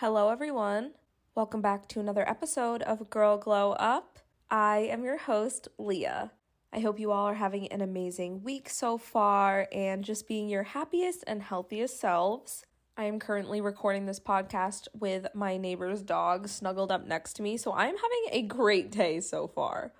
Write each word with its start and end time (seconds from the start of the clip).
Hello, 0.00 0.28
everyone. 0.28 0.92
Welcome 1.34 1.60
back 1.60 1.88
to 1.88 1.98
another 1.98 2.22
episode 2.30 2.82
of 2.82 3.10
Girl 3.10 3.36
Glow 3.36 3.72
Up. 3.72 4.20
I 4.48 4.88
am 4.92 5.02
your 5.02 5.18
host, 5.18 5.66
Leah. 5.76 6.30
I 6.72 6.78
hope 6.78 7.00
you 7.00 7.10
all 7.10 7.26
are 7.26 7.34
having 7.34 7.66
an 7.72 7.80
amazing 7.80 8.44
week 8.44 8.70
so 8.70 8.96
far 8.96 9.66
and 9.72 10.04
just 10.04 10.28
being 10.28 10.48
your 10.48 10.62
happiest 10.62 11.24
and 11.26 11.42
healthiest 11.42 11.98
selves. 11.98 12.64
I 12.96 13.06
am 13.06 13.18
currently 13.18 13.60
recording 13.60 14.06
this 14.06 14.20
podcast 14.20 14.86
with 14.96 15.26
my 15.34 15.56
neighbor's 15.56 16.02
dog 16.02 16.46
snuggled 16.46 16.92
up 16.92 17.04
next 17.04 17.32
to 17.32 17.42
me, 17.42 17.56
so 17.56 17.72
I'm 17.72 17.96
having 17.96 18.26
a 18.30 18.42
great 18.42 18.92
day 18.92 19.18
so 19.18 19.48
far. 19.48 19.94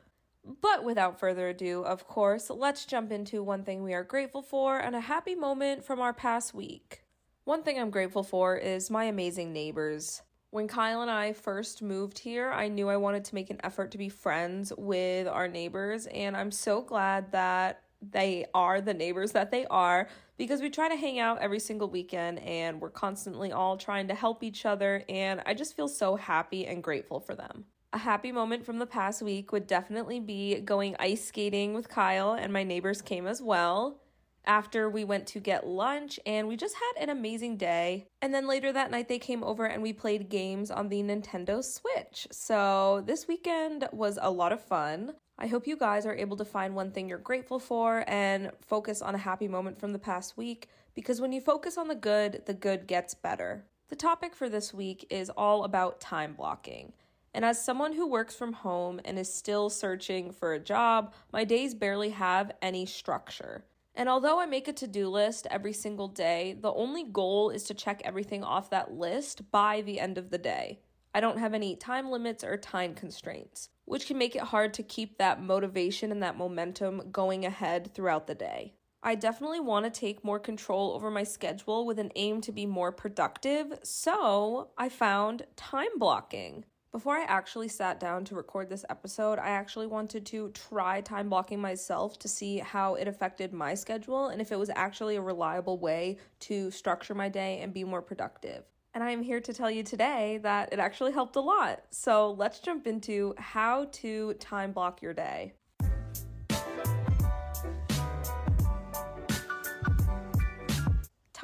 But 0.63 0.85
without 0.85 1.19
further 1.19 1.49
ado, 1.49 1.83
of 1.83 2.07
course, 2.07 2.51
let's 2.51 2.87
jump 2.87 3.11
into 3.11 3.43
one 3.43 3.65
thing 3.65 3.83
we 3.83 3.95
are 3.95 4.05
grateful 4.05 4.43
for 4.43 4.79
and 4.79 4.95
a 4.95 5.01
happy 5.01 5.35
moment 5.35 5.85
from 5.85 5.99
our 5.99 6.13
past 6.13 6.55
week. 6.55 7.03
One 7.49 7.63
thing 7.63 7.81
I'm 7.81 7.89
grateful 7.89 8.25
for 8.25 8.59
is 8.59 8.91
my 8.91 9.05
amazing 9.05 9.55
neighbors. 9.55 10.21
When 10.51 10.69
Kyle 10.69 11.01
and 11.01 11.11
I 11.11 11.33
first 11.33 11.81
moved 11.81 12.19
here, 12.19 12.51
I 12.51 12.69
knew 12.69 12.91
I 12.91 12.99
wanted 12.99 13.25
to 13.25 13.35
make 13.35 13.49
an 13.49 13.59
effort 13.65 13.91
to 13.93 13.97
be 13.97 14.11
friends 14.11 14.71
with 14.77 15.27
our 15.27 15.49
neighbors, 15.49 16.05
and 16.09 16.37
I'm 16.37 16.51
so 16.51 16.83
glad 16.83 17.33
that 17.33 17.81
they 18.03 18.45
are 18.53 18.83
the 18.83 18.93
neighbors 18.93 19.33
that 19.33 19.51
they 19.51 19.65
are 19.69 20.09
because 20.37 20.61
we 20.61 20.69
try 20.69 20.91
to 20.91 20.97
hang 20.97 21.21
out 21.21 21.39
every 21.39 21.59
single 21.59 21.89
weekend 21.89 22.39
and 22.41 22.83
we're 22.83 22.91
constantly 22.91 23.51
all 23.51 23.79
trying 23.79 24.09
to 24.09 24.15
help 24.15 24.45
each 24.45 24.67
other, 24.67 25.03
and 25.09 25.41
I 25.47 25.55
just 25.55 25.75
feel 25.75 25.89
so 25.89 26.17
happy 26.17 26.67
and 26.67 26.85
grateful 26.85 27.19
for 27.19 27.35
them. 27.35 27.65
A 27.95 27.99
happy 27.99 28.31
moment 28.31 28.67
from 28.67 28.79
the 28.79 28.85
past 28.85 29.23
week 29.23 29.53
would 29.53 29.67
definitely 29.67 30.21
be 30.21 30.61
going 30.61 30.97
ice 30.99 31.25
skating 31.25 31.73
with 31.73 31.89
Kyle, 31.89 32.35
and 32.35 32.53
my 32.53 32.63
neighbors 32.63 33.01
came 33.01 33.27
as 33.27 33.41
well 33.41 34.03
after 34.49 34.89
we 34.89 35.05
went 35.05 35.27
to 35.29 35.39
get 35.39 35.69
lunch 35.69 36.19
and 36.27 36.49
we 36.49 36.57
just 36.57 36.75
had 36.75 37.03
an 37.03 37.11
amazing 37.11 37.59
day. 37.59 38.09
And 38.23 38.35
then 38.35 38.49
later 38.49 38.73
that 38.73 38.91
night, 38.91 39.09
they 39.09 39.19
came 39.19 39.45
over 39.45 39.67
and 39.67 39.83
we 39.83 39.93
played 39.93 40.31
games 40.31 40.71
on 40.71 40.89
the 40.89 41.03
Nintendo 41.03 41.63
Switch. 41.63 42.27
So 42.33 43.05
this 43.07 43.29
weekend 43.29 43.87
was 43.93 44.19
a 44.21 44.31
lot 44.31 44.53
of 44.53 44.65
fun. 44.65 45.13
I 45.39 45.47
hope 45.47 45.69
you 45.69 45.77
guys 45.77 46.07
are 46.07 46.17
able 46.17 46.37
to 46.39 46.45
find 46.45 46.75
one 46.75 46.91
thing 46.91 47.09
you're 47.09 47.19
grateful 47.19 47.61
for 47.61 48.05
and 48.09 48.51
focus 48.61 49.03
on 49.03 49.15
a 49.15 49.19
happy 49.19 49.47
moment 49.47 49.79
from 49.79 49.93
the 49.93 49.99
past 49.99 50.37
week 50.37 50.69
because 50.95 51.21
when 51.21 51.33
you 51.33 51.41
focus 51.41 51.79
on 51.79 51.87
the 51.87 51.95
good, 51.95 52.43
the 52.47 52.55
good 52.55 52.89
gets 52.89 53.15
better. 53.15 53.65
The 53.89 53.97
topic 53.97 54.35
for 54.35 54.49
this 54.49 54.75
week 54.75 55.07
is 55.11 55.31
all 55.31 55.63
about 55.65 56.01
time 56.01 56.35
blocking. 56.35 56.93
And 57.35 57.45
as 57.45 57.63
someone 57.65 57.93
who 57.93 58.11
works 58.11 58.35
from 58.35 58.53
home 58.53 59.01
and 59.05 59.19
is 59.19 59.33
still 59.33 59.71
searching 59.71 60.33
for 60.33 60.55
a 60.55 60.59
job, 60.59 61.15
my 61.33 61.45
days 61.45 61.75
barely 61.75 62.11
have 62.11 62.51
any 62.61 62.85
structure. 62.85 63.65
And 63.99 64.09
although 64.09 64.39
I 64.39 64.47
make 64.47 64.69
a 64.69 64.73
to 64.75 64.87
do 64.87 65.09
list 65.09 65.49
every 65.51 65.73
single 65.73 66.07
day, 66.07 66.57
the 66.61 66.73
only 66.73 67.03
goal 67.03 67.51
is 67.51 67.65
to 67.65 67.75
check 67.75 68.01
everything 68.05 68.45
off 68.45 68.71
that 68.71 68.93
list 68.93 69.51
by 69.51 69.83
the 69.83 69.99
end 69.99 70.19
of 70.19 70.31
the 70.31 70.39
day. 70.39 70.79
I 71.13 71.19
don't 71.19 71.39
have 71.39 71.53
any 71.53 71.75
time 71.75 72.09
limits 72.09 72.45
or 72.45 72.57
time 72.57 72.95
constraints, 72.95 73.71
which 73.87 74.07
can 74.07 74.17
make 74.17 74.37
it 74.37 74.43
hard 74.43 74.73
to 74.75 74.85
keep 74.85 75.19
that 75.19 75.43
motivation 75.43 76.13
and 76.13 76.23
that 76.23 76.39
momentum 76.39 77.11
going 77.11 77.45
ahead 77.45 77.93
throughout 77.93 78.29
the 78.29 78.37
day. 78.37 78.75
I 79.03 79.17
definitely 79.17 79.61
want 79.61 79.85
to 79.85 79.91
take 80.01 80.25
more 80.25 80.39
control 80.39 80.93
over 80.93 81.11
my 81.11 81.25
schedule 81.25 81.85
with 81.85 81.99
an 81.99 82.13
aim 82.15 82.41
to 82.43 82.53
be 82.53 82.67
more 82.67 82.93
productive, 82.93 83.81
so 83.83 84.71
I 84.79 84.91
found 84.91 85.45
time 85.57 85.99
blocking. 85.99 86.65
Before 86.91 87.19
I 87.19 87.25
actually 87.25 87.69
sat 87.69 88.01
down 88.01 88.25
to 88.25 88.35
record 88.35 88.71
this 88.71 88.87
episode, 88.89 89.39
I 89.39 89.51
actually 89.51 89.87
wanted 89.87 90.25
to 90.27 90.51
try 90.53 91.03
time 91.03 91.29
blocking 91.29 91.61
myself 91.61 92.19
to 92.21 92.29
see 92.29 92.61
how 92.61 92.95
it 92.95 93.07
affected 93.07 93.53
my 93.53 93.75
schedule 93.75 94.29
and 94.29 94.41
if 94.41 94.53
it 94.53 94.59
was 94.59 94.71
actually 94.75 95.17
a 95.17 95.21
reliable 95.21 95.79
way 95.79 96.17
to 96.41 96.71
structure 96.71 97.15
my 97.15 97.29
day 97.29 97.61
and 97.61 97.75
be 97.75 97.85
more 97.85 98.01
productive. 98.01 98.65
And 98.95 99.05
I 99.05 99.11
am 99.11 99.23
here 99.23 99.39
to 99.39 99.53
tell 99.53 99.71
you 99.71 99.83
today 99.83 100.41
that 100.43 100.73
it 100.73 100.79
actually 100.79 101.13
helped 101.13 101.37
a 101.37 101.41
lot. 101.41 101.83
So 101.91 102.31
let's 102.33 102.59
jump 102.59 102.87
into 102.87 103.35
how 103.37 103.85
to 103.93 104.33
time 104.35 104.73
block 104.73 105.03
your 105.03 105.13
day. 105.13 105.53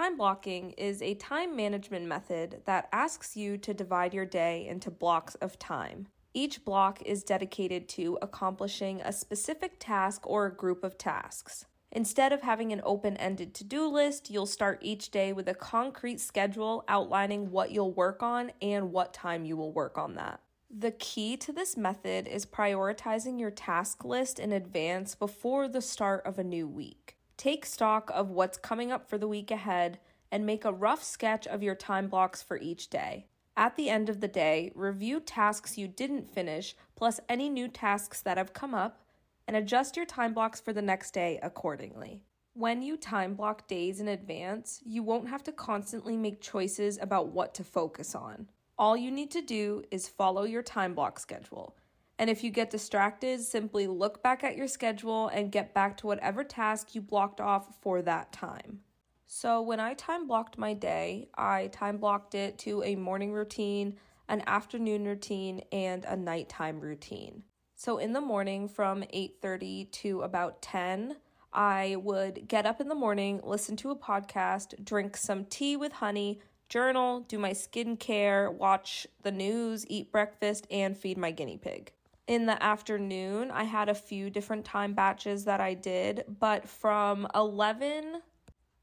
Time 0.05 0.19
blocking 0.19 0.73
is 0.73 1.01
a 1.01 1.15
time 1.15 1.57
management 1.57 2.05
method 2.05 2.61
that 2.67 2.91
asks 2.93 3.39
you 3.39 3.57
to 3.57 3.73
divide 3.73 4.13
your 4.13 4.27
day 4.27 4.67
into 4.67 4.91
blocks 4.91 5.35
of 5.37 5.59
time. 5.59 6.09
Each 6.35 6.63
block 6.63 7.01
is 7.07 7.23
dedicated 7.23 7.89
to 7.91 8.19
accomplishing 8.21 9.01
a 9.01 9.15
specific 9.15 9.77
task 9.79 10.27
or 10.27 10.45
a 10.45 10.55
group 10.55 10.85
of 10.85 10.99
tasks. 10.99 11.65
Instead 11.91 12.35
of 12.35 12.43
having 12.43 12.71
an 12.71 12.83
open 12.85 13.17
ended 13.17 13.55
to 13.55 13.65
do 13.65 13.87
list, 13.87 14.29
you'll 14.29 14.45
start 14.45 14.79
each 14.83 15.11
day 15.11 15.33
with 15.33 15.49
a 15.49 15.55
concrete 15.55 16.21
schedule 16.21 16.85
outlining 16.87 17.51
what 17.51 17.71
you'll 17.71 17.95
work 17.95 18.23
on 18.23 18.53
and 18.61 18.93
what 18.93 19.15
time 19.15 19.47
you 19.47 19.57
will 19.57 19.73
work 19.73 19.97
on 19.97 20.17
that. 20.17 20.39
The 20.69 20.91
key 20.91 21.39
to 21.39 21.51
this 21.51 21.79
method 21.79 22.29
is 22.29 22.45
prioritizing 22.45 23.41
your 23.41 23.51
task 23.51 24.05
list 24.05 24.39
in 24.39 24.53
advance 24.53 25.15
before 25.15 25.67
the 25.67 25.81
start 25.81 26.27
of 26.27 26.39
a 26.39 26.45
new 26.45 26.69
week. 26.69 27.14
Take 27.37 27.67
stock 27.67 28.11
of 28.15 28.31
what's 28.31 28.59
coming 28.59 28.93
up 28.93 29.09
for 29.09 29.19
the 29.19 29.29
week 29.29 29.51
ahead 29.51 29.99
and 30.31 30.47
make 30.47 30.65
a 30.65 30.73
rough 30.73 31.03
sketch 31.03 31.47
of 31.47 31.63
your 31.63 31.75
time 31.75 32.09
blocks 32.09 32.43
for 32.43 32.59
each 32.59 32.89
day. 32.89 33.27
At 33.57 33.77
the 33.77 33.89
end 33.89 34.09
of 34.09 34.21
the 34.21 34.29
day, 34.29 34.73
review 34.75 35.21
tasks 35.21 35.79
you 35.79 35.87
didn't 35.87 36.29
finish, 36.29 36.75
plus 36.97 37.21
any 37.29 37.49
new 37.49 37.69
tasks 37.69 38.21
that 38.23 38.37
have 38.37 38.53
come 38.53 38.75
up, 38.75 39.05
and 39.47 39.57
adjust 39.57 39.97
your 39.97 40.07
time 40.07 40.35
blocks 40.35 40.61
for 40.61 40.73
the 40.73 40.83
next 40.83 41.13
day 41.13 41.39
accordingly. 41.43 42.23
When 42.55 42.83
you 42.83 42.97
time 42.97 43.35
block 43.35 43.67
days 43.69 44.01
in 44.01 44.09
advance, 44.09 44.81
you 44.85 45.03
won't 45.03 45.29
have 45.29 45.43
to 45.45 45.53
constantly 45.53 46.17
make 46.17 46.41
choices 46.41 46.99
about 47.01 47.29
what 47.29 47.55
to 47.55 47.65
focus 47.65 48.15
on. 48.15 48.49
All 48.79 48.97
you 48.97 49.11
need 49.11 49.31
to 49.33 49.43
do 49.43 49.85
is 49.91 50.09
follow 50.09 50.45
your 50.45 50.63
time 50.63 50.95
block 50.95 51.19
schedule. 51.19 51.77
And 52.19 52.31
if 52.31 52.45
you 52.45 52.51
get 52.51 52.71
distracted, 52.71 53.41
simply 53.41 53.87
look 53.89 54.23
back 54.23 54.45
at 54.45 54.57
your 54.57 54.69
schedule 54.69 55.29
and 55.29 55.51
get 55.51 55.75
back 55.75 55.97
to 55.99 56.07
whatever 56.07 56.45
task 56.45 56.95
you 56.95 57.01
blocked 57.01 57.41
off 57.41 57.77
for 57.81 58.03
that 58.03 58.33
time. 58.33 58.81
So, 59.27 59.61
when 59.63 59.81
I 59.81 59.95
time 59.95 60.29
blocked 60.29 60.57
my 60.57 60.75
day, 60.75 61.29
I 61.35 61.69
time 61.69 61.97
blocked 61.97 62.37
it 62.37 62.57
to 62.59 62.85
a 62.85 62.95
morning 62.95 63.33
routine, 63.33 63.97
an 64.29 64.43
afternoon 64.47 65.05
routine, 65.07 65.63
and 65.73 66.05
a 66.05 66.17
nighttime 66.17 66.79
routine. 66.79 67.43
So, 67.75 67.99
in 67.99 68.13
the 68.13 68.21
morning 68.21 68.69
from 68.69 69.03
8:30 69.11 69.87
to 69.87 70.23
about 70.23 70.63
10, 70.63 71.17
I 71.53 71.97
would 71.97 72.47
get 72.47 72.65
up 72.65 72.81
in 72.81 72.89
the 72.89 72.95
morning, 72.95 73.41
listen 73.43 73.77
to 73.79 73.91
a 73.91 73.97
podcast, 73.97 74.85
drink 74.85 75.17
some 75.17 75.47
tea 75.47 75.77
with 75.77 75.95
honey, 75.95 76.41
journal, 76.69 77.21
do 77.21 77.39
my 77.39 77.51
skincare, 77.51 78.53
watch 78.53 79.05
the 79.23 79.33
news, 79.33 79.85
eat 79.89 80.13
breakfast, 80.13 80.67
and 80.71 80.97
feed 80.97 81.19
my 81.19 81.33
guinea 81.33 81.59
pig 81.59 81.93
in 82.27 82.47
the 82.47 82.63
afternoon, 82.63 83.51
I 83.51 83.65
had 83.65 83.89
a 83.89 83.95
few 83.95 84.31
different 84.31 84.65
time 84.65 84.95
batches 84.95 85.45
that 85.45 85.61
I 85.61 85.75
did, 85.75 86.25
but 86.41 86.69
from 86.69 87.27
11 87.35 88.23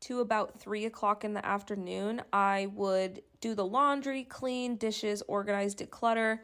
to 0.02 0.20
about 0.20 0.60
3 0.60 0.86
o'clock 0.86 1.24
in 1.24 1.34
the 1.34 1.46
afternoon, 1.46 2.22
I 2.32 2.68
would 2.74 3.22
do 3.40 3.56
the 3.56 3.66
laundry, 3.66 4.24
clean, 4.24 4.76
dishes, 4.76 5.24
organize, 5.28 5.76
declutter. 5.76 6.40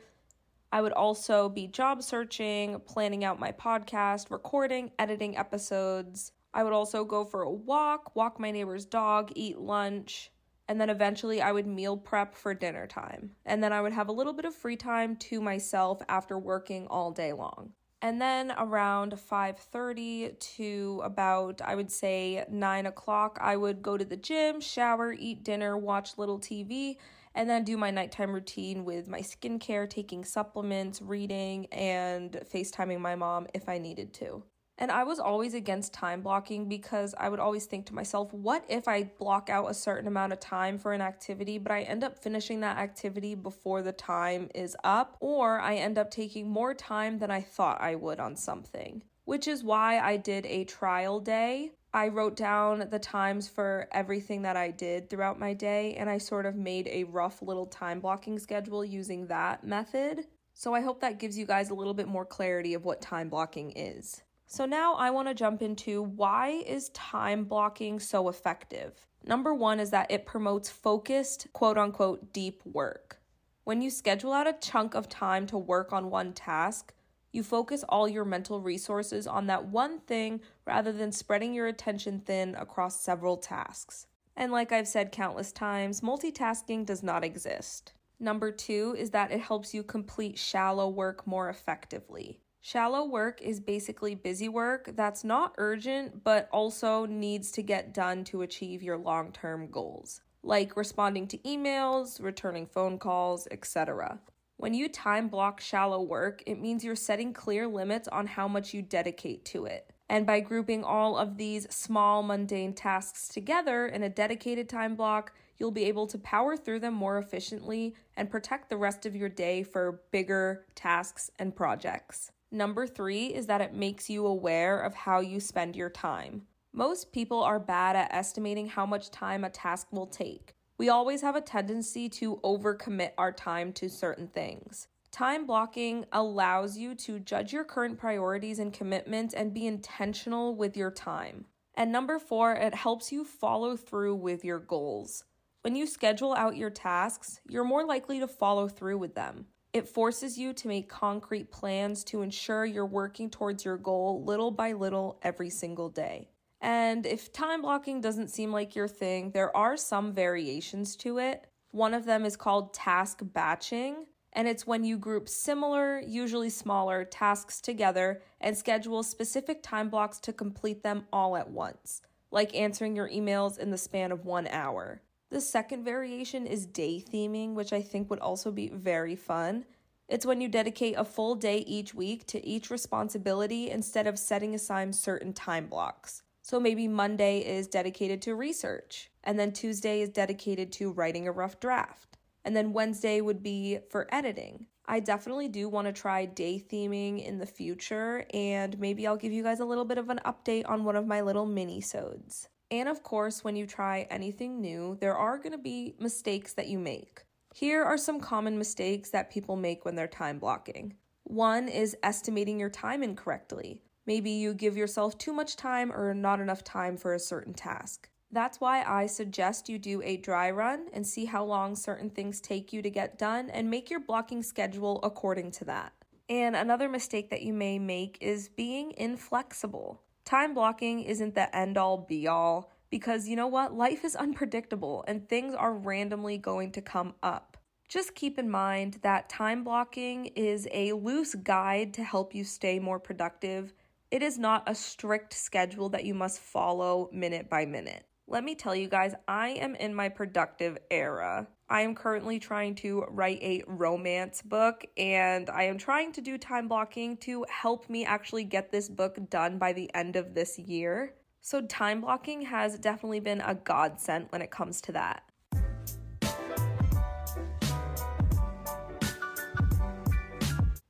I 0.72 0.81
would 0.81 0.94
also 0.94 1.50
be 1.50 1.68
job 1.68 2.03
searching, 2.03 2.80
planning 2.85 3.24
out 3.24 3.40
my 3.40 3.52
podcast, 3.52 4.31
recording, 4.31 4.91
editing 5.00 5.38
episodes. 5.38 6.31
I 6.53 6.64
would 6.64 6.74
also 6.74 7.06
go 7.06 7.24
for 7.24 7.44
a 7.44 7.52
walk, 7.52 8.16
walk 8.16 8.40
my 8.40 8.52
neighbor's 8.52 8.85
dog, 8.85 9.31
eat 9.35 9.59
lunch, 9.59 10.31
and 10.67 10.79
then 10.79 10.89
eventually 10.89 11.41
I 11.41 11.51
would 11.51 11.67
meal 11.67 11.97
prep 11.97 12.35
for 12.35 12.53
dinner 12.53 12.88
time. 12.88 13.31
And 13.45 13.63
then 13.63 13.73
I 13.73 13.81
would 13.81 13.94
have 13.94 14.09
a 14.09 14.13
little 14.13 14.33
bit 14.33 14.45
of 14.45 14.55
free 14.55 14.75
time 14.75 15.16
to 15.17 15.41
myself 15.41 16.01
after 16.09 16.38
working 16.38 16.88
all 16.88 17.11
day 17.11 17.33
long. 17.33 17.73
And 18.01 18.22
then 18.22 18.53
around 18.57 19.13
5:30 19.17 20.38
to 20.57 21.01
about 21.03 21.61
I 21.61 21.73
would 21.73 21.91
say 21.91 22.45
9 22.50 22.85
o'clock, 22.85 23.40
I 23.41 23.55
would 23.58 23.81
go 23.81 23.97
to 23.97 24.05
the 24.05 24.17
gym, 24.17 24.61
shower, 24.61 25.14
eat 25.14 25.43
dinner, 25.43 25.75
watch 25.78 26.17
little 26.17 26.40
TV, 26.40 26.97
and 27.34 27.49
then 27.49 27.64
do 27.64 27.75
my 27.78 27.90
nighttime 27.90 28.34
routine 28.34 28.85
with 28.85 29.08
my 29.08 29.22
skincare, 29.22 29.90
taking 29.90 30.23
supplements, 30.25 31.02
reading, 31.02 31.66
and 31.67 32.34
FaceTiming 32.53 32.99
my 32.99 33.16
mom 33.16 33.47
if 33.53 33.67
I 33.67 33.79
needed 33.79 34.14
to. 34.16 34.43
And 34.79 34.91
I 34.91 35.03
was 35.03 35.20
always 35.20 35.56
against 35.56 35.94
time 35.94 36.22
blocking 36.22 36.70
because 36.70 37.16
I 37.18 37.29
would 37.29 37.40
always 37.40 37.66
think 37.66 37.88
to 37.88 37.96
myself, 37.96 38.32
what 38.32 38.64
if 38.70 38.88
I 38.88 39.03
block 39.18 39.50
out 39.50 39.72
a 39.72 39.74
certain 39.74 40.08
amount 40.08 40.34
of 40.34 40.40
time 40.40 40.78
for 40.78 40.94
an 40.94 41.02
activity, 41.02 41.58
but 41.58 41.72
I 41.72 41.82
end 41.82 42.03
up 42.03 42.20
finishing 42.20 42.59
that 42.59 42.78
activity 42.78 43.34
before 43.34 43.82
the 43.82 43.91
time 43.91 44.50
is 44.53 44.78
up, 44.84 45.18
or 45.20 45.59
I 45.59 45.76
end 45.76 45.97
up 45.97 46.12
taking 46.12 46.47
more 46.47 46.76
time 46.76 47.18
than 47.18 47.32
I 47.32 47.41
thought 47.41 47.82
I 47.82 47.96
would 47.96 48.20
on 48.20 48.35
something? 48.35 49.02
Which 49.26 49.47
is 49.47 49.64
why 49.64 50.00
I 50.00 50.18
did 50.18 50.46
a 50.46 50.64
trial 50.66 51.20
day. 51.20 51.72
I 51.94 52.09
wrote 52.09 52.35
down 52.35 52.88
the 52.91 53.00
times 53.00 53.47
for 53.47 53.88
everything 53.91 54.44
that 54.44 54.56
I 54.56 54.70
did 54.70 55.09
throughout 55.09 55.40
my 55.40 55.56
day, 55.56 55.96
and 55.96 56.08
I 56.08 56.20
sort 56.20 56.46
of 56.46 56.56
made 56.56 56.88
a 56.88 57.06
rough 57.06 57.41
little 57.41 57.66
time 57.66 58.00
blocking 58.00 58.38
schedule 58.38 58.85
using 58.85 59.26
that 59.28 59.64
method. 59.64 60.26
So 60.53 60.76
I 60.76 60.82
hope 60.82 61.02
that 61.02 61.18
gives 61.18 61.38
you 61.38 61.46
guys 61.46 61.72
a 61.72 61.76
little 61.76 61.96
bit 61.96 62.08
more 62.08 62.26
clarity 62.26 62.76
of 62.76 62.85
what 62.85 63.02
time 63.02 63.29
blocking 63.29 63.72
is. 63.72 64.22
So 64.49 64.66
now 64.66 64.94
I 64.94 65.11
want 65.11 65.28
to 65.28 65.34
jump 65.34 65.61
into 65.61 66.02
why 66.02 66.64
is 66.66 66.88
time 66.90 67.44
blocking 67.44 67.99
so 67.99 68.29
effective? 68.29 68.94
Number 69.26 69.53
one 69.53 69.78
is 69.78 69.90
that 69.90 70.09
it 70.09 70.26
promotes 70.26 70.70
focused, 70.70 71.47
quote 71.52 71.78
unquote, 71.78 72.32
deep 72.32 72.61
work. 72.66 73.20
When 73.66 73.82
you 73.82 73.90
schedule 73.90 74.32
out 74.32 74.47
a 74.47 74.53
chunk 74.53 74.96
of 74.96 75.09
time 75.09 75.47
to 75.47 75.58
work 75.58 75.91
on 75.91 76.09
one 76.09 76.32
task, 76.32 76.94
you 77.34 77.44
focus 77.44 77.84
all 77.90 78.08
your 78.08 78.23
mental 78.23 78.61
resources 78.61 79.28
on 79.28 79.47
that 79.47 79.66
one 79.66 79.99
thing 79.99 80.40
rather 80.66 80.93
than 80.93 81.11
spreading 81.11 81.53
your 81.53 81.67
attention 81.67 82.22
thin 82.22 82.55
across 82.55 83.02
several 83.02 83.35
tasks. 83.35 84.08
And 84.38 84.53
like 84.53 84.72
I've 84.72 84.88
said 84.88 85.11
countless 85.11 85.52
times, 85.52 86.00
multitasking 86.00 86.85
does 86.85 87.03
not 87.03 87.26
exist. 87.26 87.91
Number 88.17 88.53
two 88.53 88.96
is 88.97 89.09
that 89.09 89.32
it 89.32 89.41
helps 89.41 89.73
you 89.73 89.84
complete 89.84 90.38
shallow 90.38 90.88
work 90.88 91.28
more 91.28 91.50
effectively. 91.50 92.40
Shallow 92.69 93.05
work 93.05 93.41
is 93.41 93.61
basically 93.61 94.14
busy 94.14 94.49
work 94.49 94.91
that's 94.93 95.23
not 95.23 95.55
urgent 95.58 96.25
but 96.25 96.49
also 96.52 97.05
needs 97.05 97.49
to 97.52 97.61
get 97.64 97.93
done 97.93 98.25
to 98.25 98.41
achieve 98.41 98.84
your 98.84 98.97
long 98.97 99.31
term 99.31 99.72
goals, 99.72 100.19
like 100.43 100.75
responding 100.75 101.29
to 101.29 101.37
emails, 101.37 102.22
returning 102.22 102.66
phone 102.66 102.99
calls, 102.99 103.47
etc. 103.52 104.19
When 104.58 104.73
you 104.73 104.90
time 104.90 105.29
block 105.29 105.61
shallow 105.61 106.02
work, 106.02 106.43
it 106.46 106.59
means 106.59 106.84
you're 106.84 106.97
setting 106.97 107.31
clear 107.31 107.69
limits 107.69 108.09
on 108.09 108.28
how 108.28 108.49
much 108.49 108.73
you 108.73 108.81
dedicate 108.81 109.46
to 109.46 109.64
it. 109.64 109.93
And 110.09 110.25
by 110.25 110.41
grouping 110.41 110.84
all 110.84 111.16
of 111.16 111.37
these 111.37 111.73
small, 111.73 112.22
mundane 112.22 112.73
tasks 112.73 113.29
together 113.29 113.87
in 113.87 114.03
a 114.03 114.09
dedicated 114.09 114.67
time 114.67 114.97
block, 114.97 115.31
you'll 115.58 115.72
be 115.72 115.85
able 115.85 116.08
to 116.08 116.17
power 116.17 116.58
through 116.58 116.81
them 116.81 116.96
more 116.96 117.17
efficiently 117.17 117.96
and 118.17 118.29
protect 118.29 118.69
the 118.69 118.75
rest 118.75 119.05
of 119.05 119.16
your 119.16 119.29
day 119.29 119.64
for 119.64 120.02
bigger 120.11 120.66
tasks 120.75 121.31
and 121.40 121.55
projects. 121.55 122.34
Number 122.52 122.88
three 122.88 123.28
is 123.28 123.47
that 123.47 123.61
it 123.61 123.73
makes 123.73 124.09
you 124.09 124.26
aware 124.26 124.79
of 124.79 124.94
how 124.94 125.20
you 125.20 125.40
spend 125.40 125.76
your 125.76 125.90
time. 125.90 126.44
Most 126.72 127.11
people 127.11 127.44
are 127.44 127.59
bad 127.59 127.96
at 127.96 128.14
estimating 128.14 128.67
how 128.67 128.85
much 128.85 129.11
time 129.11 129.44
a 129.44 129.49
task 129.49 129.88
will 129.91 130.08
take. 130.08 130.53
We 130.78 130.90
always 130.90 131.22
have 131.22 131.35
a 131.35 131.41
tendency 131.41 132.08
to 132.09 132.38
overcommit 132.44 133.11
our 133.17 133.32
time 133.32 133.73
to 133.73 133.90
certain 133.90 134.28
things. 134.28 134.88
Time 135.11 135.46
blocking 135.46 136.05
allows 136.11 136.78
you 136.78 136.94
to 136.96 137.20
judge 137.20 137.52
your 137.52 137.64
current 137.64 137.97
priorities 137.97 138.59
and 138.59 138.72
commitments 138.72 139.34
and 139.34 139.53
be 139.53 139.66
intentional 139.66 140.55
with 140.55 140.78
your 140.78 140.91
time. 140.91 141.46
And 141.76 141.91
number 141.91 142.20
four, 142.20 142.53
it 142.53 142.76
helps 142.76 143.11
you 143.11 143.23
follow 143.23 143.76
through 143.76 144.16
with 144.16 144.46
your 144.46 144.59
goals. 144.59 145.23
When 145.61 145.76
you 145.76 145.85
schedule 145.85 146.34
out 146.34 146.55
your 146.55 146.70
tasks, 146.70 147.41
you're 147.50 147.64
more 147.64 147.85
likely 147.85 148.20
to 148.20 148.28
follow 148.28 148.67
through 148.67 149.00
with 149.00 149.16
them. 149.16 149.47
It 149.73 149.87
forces 149.87 150.37
you 150.37 150.53
to 150.53 150.67
make 150.67 150.90
concrete 150.90 151.52
plans 151.52 152.03
to 152.05 152.22
ensure 152.22 152.66
you're 152.66 152.85
working 152.85 153.29
towards 153.29 153.66
your 153.66 153.78
goal 153.78 154.23
little 154.23 154.52
by 154.52 154.73
little 154.73 155.19
every 155.22 155.49
single 155.49 155.90
day. 155.90 156.29
And 156.61 157.05
if 157.05 157.31
time 157.31 157.61
blocking 157.61 158.02
doesn't 158.02 158.29
seem 158.29 158.52
like 158.52 158.75
your 158.75 158.87
thing, 158.87 159.31
there 159.31 159.55
are 159.55 159.78
some 159.78 160.14
variations 160.14 160.96
to 160.97 161.19
it. 161.19 161.46
One 161.72 161.93
of 161.93 162.05
them 162.05 162.25
is 162.25 162.35
called 162.35 162.73
task 162.73 163.19
batching, 163.22 164.05
and 164.34 164.47
it's 164.47 164.66
when 164.66 164.84
you 164.84 164.97
group 164.97 165.29
similar, 165.29 165.99
usually 165.99 166.49
smaller, 166.49 167.03
tasks 167.05 167.61
together 167.61 168.22
and 168.41 168.58
schedule 168.58 169.03
specific 169.03 169.61
time 169.61 169.90
blocks 169.90 170.19
to 170.22 170.34
complete 170.34 170.81
them 170.81 171.05
all 171.14 171.37
at 171.37 171.49
once, 171.49 172.02
like 172.31 172.55
answering 172.55 172.96
your 172.96 173.09
emails 173.09 173.59
in 173.59 173.69
the 173.69 173.78
span 173.78 174.11
of 174.11 174.25
one 174.25 174.47
hour. 174.47 175.02
The 175.29 175.41
second 175.41 175.84
variation 175.84 176.47
is 176.47 176.66
day 176.66 177.02
theming, 177.02 177.53
which 177.53 177.74
I 177.74 177.82
think 177.82 178.09
would 178.09 178.20
also 178.20 178.50
be 178.50 178.70
very 178.70 179.16
fun. 179.16 179.66
It's 180.08 180.26
when 180.26 180.40
you 180.40 180.47
dedicate 180.47 180.96
a 180.97 181.03
full 181.03 181.35
day 181.35 181.58
each 181.68 181.94
week 181.94 182.26
to 182.28 182.46
each 182.46 182.70
responsibility 182.70 183.70
instead 183.70 184.08
of 184.08 184.18
setting 184.18 184.56
aside 184.56 184.96
certain 184.96 185.34
time 185.34 185.68
blocks. 185.68 186.24
So 186.44 186.62
maybe 186.62 186.88
Monday 186.88 187.40
is 187.40 187.68
dedicated 187.68 188.22
to 188.22 188.35
research, 188.35 189.12
and 189.26 189.38
then 189.38 189.52
Tuesday 189.52 190.00
is 190.00 190.08
dedicated 190.08 190.72
to 190.74 190.94
writing 190.94 191.28
a 191.28 191.32
rough 191.34 191.59
draft, 191.59 192.18
and 192.46 192.56
then 192.56 192.72
Wednesday 192.72 193.20
would 193.20 193.44
be 193.44 193.79
for 193.90 194.08
editing. 194.14 194.68
I 194.85 195.02
definitely 195.02 195.50
do 195.50 195.68
want 195.68 195.88
to 195.88 195.91
try 195.91 196.26
day 196.26 196.58
theming 196.58 197.22
in 197.22 197.38
the 197.38 197.46
future, 197.46 198.26
and 198.34 198.79
maybe 198.79 199.06
I'll 199.06 199.18
give 199.18 199.34
you 199.34 199.44
guys 199.44 199.59
a 199.59 199.66
little 199.66 199.84
bit 199.84 199.97
of 199.97 200.09
an 200.09 200.22
update 200.24 200.70
on 200.70 200.85
one 200.85 200.96
of 200.96 201.06
my 201.06 201.20
little 201.20 201.46
mini-sodes. 201.46 202.47
And 202.69 202.90
of 202.90 203.03
course, 203.03 203.43
when 203.43 203.55
you 203.55 203.66
try 203.66 204.08
anything 204.09 204.59
new, 204.59 204.97
there 204.99 205.16
are 205.16 205.37
going 205.37 205.53
to 205.53 205.58
be 205.58 205.96
mistakes 205.99 206.53
that 206.53 206.67
you 206.67 206.79
make. 206.79 207.23
Here 207.53 207.84
are 207.84 207.97
some 207.97 208.19
common 208.19 208.58
mistakes 208.58 209.09
that 209.11 209.31
people 209.31 209.55
make 209.55 209.85
when 209.85 209.96
they're 209.96 210.08
time 210.08 210.37
blocking. 210.37 210.93
One 211.23 211.67
is 211.69 211.97
estimating 212.03 212.59
your 212.59 212.69
time 212.69 213.03
incorrectly. 213.03 213.81
Maybe 214.05 214.31
you 214.31 214.53
give 214.53 214.78
yourself 214.78 215.17
too 215.17 215.34
much 215.34 215.55
time 215.55 215.91
or 215.91 216.14
not 216.14 216.40
enough 216.40 216.64
time 216.64 216.97
for 216.97 217.14
a 217.14 217.19
certain 217.19 217.53
task. 217.53 218.09
That's 218.31 218.59
why 218.59 218.84
I 218.84 219.05
suggest 219.05 219.69
you 219.69 219.79
do 219.79 220.02
a 220.02 220.17
dry 220.17 220.52
run 220.52 220.87
and 220.93 221.08
see 221.08 221.25
how 221.25 221.46
long 221.46 221.75
certain 221.75 222.09
things 222.09 222.41
take 222.41 222.73
you 222.73 222.81
to 222.81 222.90
get 222.90 223.17
done 223.17 223.49
and 223.49 223.69
make 223.69 223.90
your 223.90 224.02
blocking 224.02 224.43
schedule 224.43 224.99
according 225.03 225.52
to 225.52 225.66
that. 225.66 225.93
And 226.29 226.55
another 226.55 226.90
mistake 226.90 227.29
that 227.29 227.41
you 227.41 227.53
may 227.53 227.79
make 227.79 228.17
is 228.19 228.49
being 228.49 228.93
inflexible. 228.97 230.02
Time 230.28 230.53
blocking 230.53 231.03
isn't 231.03 231.35
the 231.35 231.56
end 231.56 231.78
all 231.78 231.97
be 231.97 232.28
all 232.28 232.70
because 232.90 233.29
you 233.29 233.38
know 233.38 233.47
what? 233.47 233.74
Life 233.74 234.03
is 234.03 234.14
unpredictable 234.14 235.06
and 235.08 235.28
things 235.29 235.56
are 235.56 235.74
randomly 235.74 236.38
going 236.38 236.74
to 236.74 236.82
come 236.82 237.14
up. 237.24 237.56
Just 237.88 238.14
keep 238.14 238.38
in 238.38 238.50
mind 238.50 239.00
that 239.03 239.29
time 239.29 239.64
blocking 239.64 240.26
is 240.26 240.68
a 240.74 240.91
loose 240.91 241.34
guide 241.34 241.94
to 241.94 242.03
help 242.03 242.35
you 242.35 242.44
stay 242.44 242.78
more 242.78 243.00
productive 243.00 243.74
it 244.09 244.24
is 244.24 244.38
not 244.38 244.64
a 244.68 244.76
strict 244.76 245.34
schedule 245.34 245.90
that 245.90 246.06
you 246.06 246.14
must 246.14 246.40
follow 246.40 247.09
minute 247.12 247.50
by 247.50 247.66
minute. 247.66 248.06
Let 248.29 248.44
me 248.44 248.56
tell 248.56 248.76
you 248.76 248.90
guys, 248.90 249.16
I 249.26 249.52
am 249.52 249.74
in 249.76 249.96
my 249.96 250.09
productive 250.09 250.78
era. 250.91 251.47
I 251.70 251.79
am 251.84 251.96
currently 251.96 252.40
trying 252.40 252.76
to 252.76 253.06
write 253.08 253.41
a 253.41 253.64
romance 253.68 254.41
book 254.41 254.85
and 254.97 255.50
I 255.50 255.64
am 255.64 255.78
trying 255.78 256.12
to 256.12 256.20
do 256.20 256.38
time 256.38 256.68
blocking 256.68 257.15
to 257.20 257.46
help 257.48 257.89
me 257.89 258.03
actually 258.03 258.44
get 258.44 258.70
this 258.70 258.89
book 258.89 259.18
done 259.29 259.58
by 259.58 259.72
the 259.72 259.89
end 259.96 260.18
of 260.18 260.34
this 260.34 260.60
year. 260.60 261.13
So, 261.39 261.62
time 261.62 262.01
blocking 262.01 262.41
has 262.41 262.77
definitely 262.77 263.22
been 263.22 263.39
a 263.39 263.56
godsend 263.56 264.25
when 264.32 264.41
it 264.41 264.51
comes 264.51 264.82
to 264.82 264.91
that. 264.91 265.24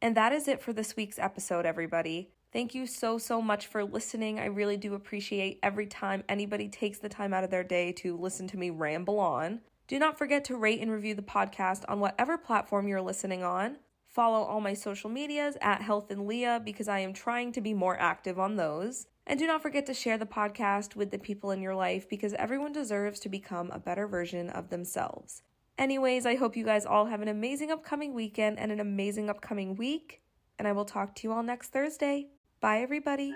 And 0.02 0.18
that 0.18 0.34
is 0.34 0.48
it 0.48 0.60
for 0.60 0.74
this 0.74 0.96
week's 0.96 1.20
episode, 1.20 1.68
everybody. 1.68 2.32
Thank 2.58 2.74
you 2.74 2.88
so, 2.88 3.20
so 3.20 3.40
much 3.40 3.68
for 3.68 3.84
listening. 3.84 4.40
I 4.40 4.46
really 4.46 4.78
do 4.78 4.96
appreciate 4.96 5.60
every 5.62 5.86
time 5.86 6.24
anybody 6.28 6.68
takes 6.68 6.98
the 6.98 7.08
time 7.08 7.32
out 7.32 7.44
of 7.44 7.52
their 7.52 7.64
day 7.64 7.92
to 7.92 8.18
listen 8.18 8.48
to 8.48 8.58
me 8.58 8.72
ramble 8.72 9.20
on. 9.20 9.62
Do 9.88 10.00
not 10.00 10.18
forget 10.18 10.44
to 10.46 10.58
rate 10.58 10.82
and 10.82 10.92
review 10.92 11.14
the 11.14 11.22
podcast 11.22 11.84
on 11.88 12.00
whatever 12.00 12.36
platform 12.36 12.88
you're 12.88 13.00
listening 13.00 13.44
on. 13.44 13.78
Follow 14.08 14.44
all 14.44 14.60
my 14.60 14.74
social 14.74 15.08
medias 15.08 15.56
at 15.62 15.84
Health 15.84 16.10
and 16.10 16.26
Leah 16.26 16.60
because 16.66 16.88
I 16.88 16.98
am 16.98 17.14
trying 17.14 17.52
to 17.52 17.62
be 17.62 17.76
more 17.76 17.96
active 18.00 18.40
on 18.40 18.56
those. 18.56 19.06
And 19.28 19.38
do 19.38 19.46
not 19.46 19.62
forget 19.62 19.86
to 19.86 19.94
share 19.94 20.18
the 20.18 20.26
podcast 20.26 20.96
with 20.96 21.12
the 21.12 21.20
people 21.20 21.52
in 21.52 21.62
your 21.62 21.76
life 21.76 22.10
because 22.10 22.34
everyone 22.34 22.72
deserves 22.72 23.20
to 23.20 23.30
become 23.30 23.70
a 23.70 23.78
better 23.78 24.08
version 24.08 24.50
of 24.50 24.72
themselves. 24.72 25.44
Anyways, 25.78 26.26
I 26.26 26.38
hope 26.38 26.58
you 26.58 26.66
guys 26.66 26.88
all 26.88 27.06
have 27.06 27.22
an 27.22 27.28
amazing 27.28 27.70
upcoming 27.70 28.16
weekend 28.16 28.58
and 28.58 28.72
an 28.72 28.80
amazing 28.80 29.30
upcoming 29.30 29.76
week. 29.76 30.24
And 30.58 30.68
I 30.68 30.72
will 30.72 30.86
talk 30.86 31.14
to 31.18 31.28
you 31.28 31.34
all 31.34 31.44
next 31.44 31.68
Thursday. 31.68 32.30
Bye, 32.60 32.82
everybody. 32.82 33.36